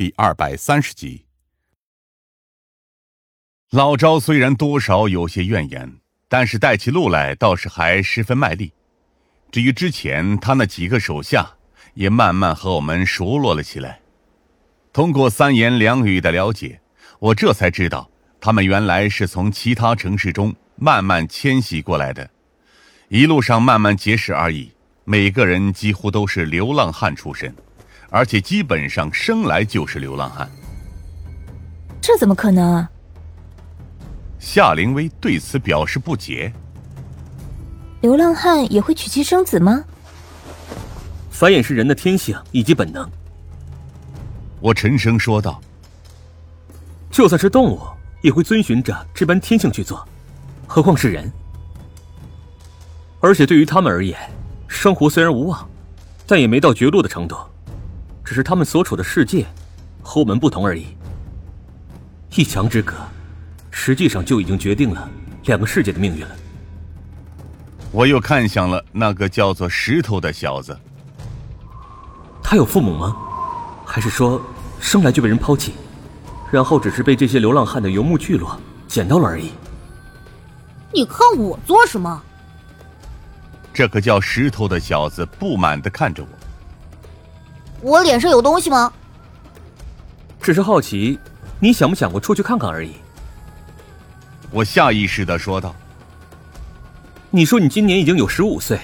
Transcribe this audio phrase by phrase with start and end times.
[0.00, 1.26] 第二百三十集。
[3.70, 8.72] 老赵虽然多少有些怨言，但是带起路来倒是还十分卖力。
[9.52, 11.46] 至于之前他那几个手下，
[11.92, 14.00] 也慢慢和我们熟络了起来。
[14.90, 16.80] 通过三言两语的了解，
[17.18, 18.10] 我这才知道，
[18.40, 22.30] 他们原来是从其他城市中慢慢迁徙过来的，
[23.10, 24.72] 一路上慢慢结识而已。
[25.04, 27.54] 每个人几乎都是流浪汉出身，
[28.10, 30.50] 而且基本上生来就是流浪汉。
[32.00, 32.90] 这怎么可能啊？
[34.38, 36.52] 夏灵薇对此表示不解。
[38.00, 39.84] 流浪汉也会娶妻生子吗？
[41.30, 43.08] 繁衍是人的天性以及本能。
[44.60, 45.60] 我沉声说道
[47.10, 47.80] ：“就算是动物，
[48.22, 50.06] 也会遵循着这般天性去做，
[50.66, 51.30] 何况是人？
[53.20, 54.18] 而且对于他们而言。”
[54.66, 55.68] 生活虽然无望，
[56.26, 57.36] 但也没到绝路的程度，
[58.30, 59.44] 只是他们所处的世界
[60.04, 60.86] 和我们不同而已。
[62.36, 62.94] 一墙之隔，
[63.72, 65.10] 实际上就已经决定了
[65.46, 66.30] 两个世界的命运了。
[67.90, 70.78] 我又看向了那个叫做石头的小子。
[72.40, 73.16] 他有父母吗？
[73.84, 74.40] 还是说
[74.78, 75.74] 生来就被人抛弃，
[76.52, 79.50] 然后只是被这些流浪汉的游牧聚落捡到了而已？
[80.94, 82.22] 你看我做什么？
[83.74, 86.39] 这个叫石头的小子不满的看着我。
[87.82, 88.92] 我脸上有东西吗？
[90.40, 91.18] 只是好奇，
[91.58, 92.92] 你想不想过出去看看而已。
[94.50, 95.74] 我下意识的说道。
[97.30, 98.80] 你说你今年已经有十五岁，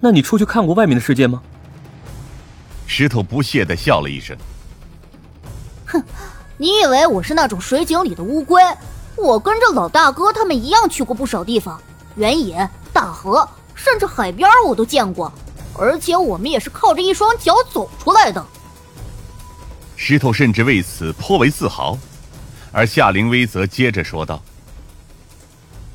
[0.00, 1.42] 那你出去看过外面的世界吗？
[2.86, 4.36] 石头不屑的笑了一声。
[5.86, 6.02] 哼，
[6.56, 8.62] 你以为我是那种水井里的乌龟？
[9.16, 11.80] 我跟着老大哥他们一样去过不少地方，
[12.14, 13.46] 原野、大河。
[13.74, 15.30] 甚至海边我都见过，
[15.78, 18.44] 而且我们也是靠着一双脚走出来的。
[19.96, 21.98] 石头甚至为此颇为自豪，
[22.72, 24.42] 而夏灵薇则接着说道：“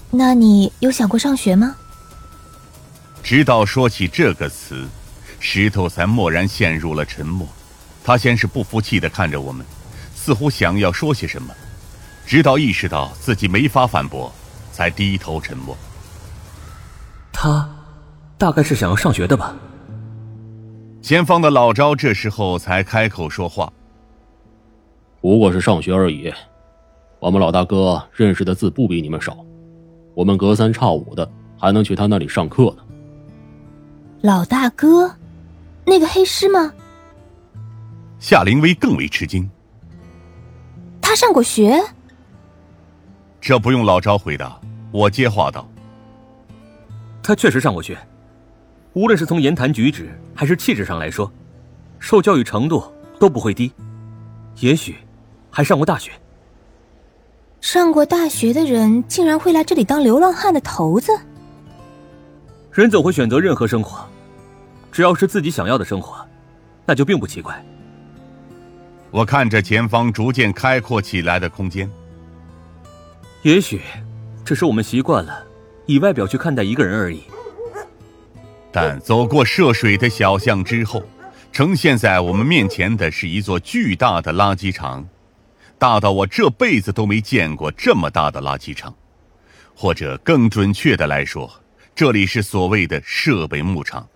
[0.10, 1.76] 那你有想过上学吗？”
[3.22, 4.88] 直到说起这个词，
[5.40, 7.48] 石头才蓦然陷入了沉默。
[8.04, 9.64] 他先是不服气的看着我们，
[10.16, 11.54] 似乎想要说些什么，
[12.26, 14.34] 直到意识到自己没法反驳，
[14.74, 15.78] 才低头沉默。
[17.32, 17.70] 他，
[18.40, 19.54] 大概是想要上学的吧。
[21.02, 23.72] 前方的老招这时候才开口说话
[25.20, 26.32] ：“不过是上学而已，
[27.20, 29.36] 我们老大哥认识的字不比你们少，
[30.14, 32.84] 我们隔三差五的还能去他那里上课呢。”
[34.22, 35.12] 老大哥，
[35.86, 36.72] 那个黑师吗？
[38.20, 39.50] 夏灵薇更为吃惊。
[41.02, 41.82] 他上过学？
[43.42, 45.68] 这不用老招回答，我接话道。
[47.24, 47.98] 他确实上过学，
[48.94, 51.32] 无论是从言谈举止还是气质上来说，
[52.00, 52.84] 受教育程度
[53.20, 53.72] 都不会低，
[54.60, 54.96] 也许
[55.50, 56.12] 还上过大学。
[57.62, 61.12] 上过大学的人竟然会来这里当流浪汉的头子？
[62.72, 64.06] 人总会选择任何生活，
[64.92, 66.26] 只要是自己想要的生活，
[66.86, 67.64] 那就并不奇怪。
[69.10, 71.90] 我看着前方逐渐开阔起来的空间，
[73.44, 73.82] 也许
[74.44, 75.46] 只是我们习惯了。
[75.86, 77.24] 以外表去看待一个人而已，
[78.72, 81.04] 但走过涉水的小巷之后，
[81.52, 85.06] 呈现在我们面前的是一座巨大的垃圾场，
[85.78, 88.96] 大到我这辈子都没见过这么大的垃圾场，
[89.76, 91.52] 或者更准确的来说，
[91.94, 94.08] 这里是所谓的设备牧场。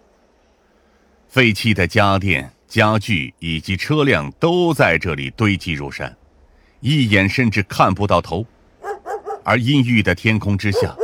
[1.28, 6.16] 废弃的家电、家具以及车辆都在这里堆积如山，
[6.80, 8.46] 一眼甚至看不到头，
[9.44, 10.96] 而阴郁的天空之下。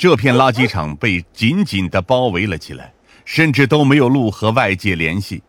[0.00, 2.94] 这片垃圾场被紧紧的包围了起来，
[3.26, 5.42] 甚至都没有路和外界联系。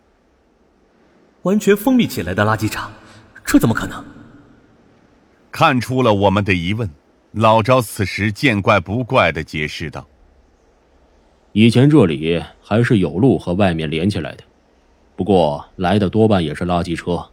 [1.40, 2.92] 完全封闭起来的垃圾场，
[3.46, 4.04] 这怎么可能？
[5.50, 6.90] 看出了我们的疑问，
[7.30, 10.06] 老赵此时见怪不怪的解释道
[11.52, 14.44] ：“以前这里还是有路和外面连起来的，
[15.16, 17.26] 不过来的多半也是垃圾车。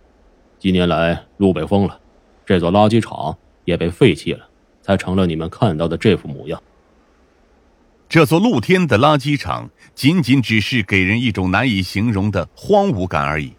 [0.57, 1.99] 近年来路被封了，
[2.45, 4.47] 这座垃圾场也被废弃了，
[4.81, 6.57] 才成了你们看到的这副模样。”
[8.09, 13.53] 这座露天的垃圾场仅仅只是给人一种难以形容的荒芜感而已，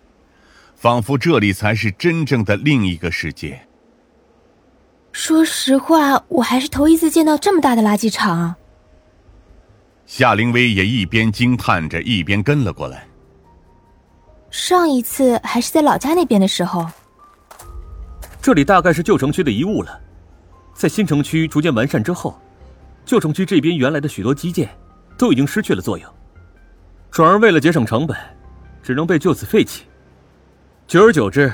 [0.75, 3.65] 仿佛这里才是真正的另一个世界。
[5.13, 8.57] 说实话，我还是头一次见到这么大的垃圾场。
[10.05, 13.07] 夏灵薇也一边惊叹着，一边跟了过来。
[14.51, 16.85] 上一次还是在老家那边的时候。
[18.43, 20.01] 这里大概是旧城区的遗物了，
[20.75, 22.37] 在新城区逐渐完善之后。
[23.05, 24.69] 旧城区这边原来的许多基建
[25.19, 26.09] 都已经失去了作用，
[27.11, 28.17] 转而为了节省成本，
[28.83, 29.85] 只能被就此废弃。
[30.87, 31.53] 久而久之，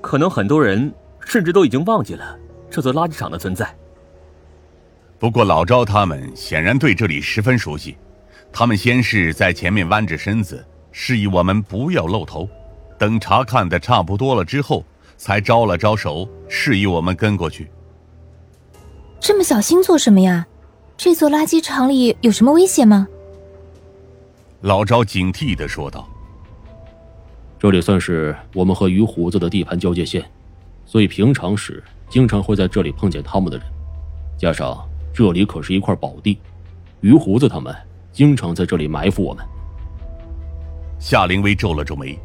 [0.00, 0.92] 可能很多人
[1.24, 2.38] 甚至都已经忘记了
[2.70, 3.72] 这座垃圾场的存在。
[5.18, 7.96] 不过老赵他们显然对这里十分熟悉，
[8.52, 12.48] 他们先是在前面弯着身子，示意我们不要露头，
[12.98, 14.84] 等查看的差不多了之后，
[15.16, 17.70] 才招了招手，示意我们跟过去。
[19.20, 20.46] 这么小心做什么呀？
[21.02, 23.08] 这座垃圾场里有什么危险吗？
[24.60, 26.06] 老赵警惕的说道
[27.58, 30.22] ：“这里算是我们和鱼胡子的地盘交界线，
[30.84, 33.66] 所以平常时经常会在这里碰见他们的人，
[34.36, 34.78] 加上……”
[35.10, 36.38] 这里可是一块宝地，
[37.00, 37.74] 鱼胡子他们
[38.12, 39.42] 经常在这里埋伏我们。
[40.98, 42.18] 夏灵薇皱了皱眉。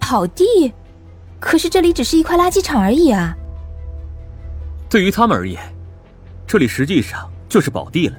[0.00, 0.72] 宝地，
[1.38, 3.36] 可是这里只是一块垃圾场而已啊。
[4.88, 5.60] 对于他们而言，
[6.48, 8.16] 这里实际上就是宝地了。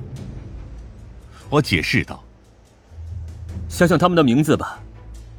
[1.50, 2.24] 我解释道
[3.68, 4.80] ：“想想他们的名字吧，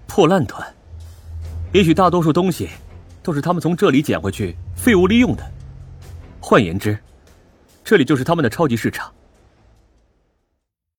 [0.09, 0.67] 破烂团。
[1.73, 2.69] 也许大多数东西
[3.23, 5.51] 都是他们从这里捡回去废物利用的。
[6.41, 6.99] 换言之。”
[7.85, 9.13] 这里就是他们的超级市场，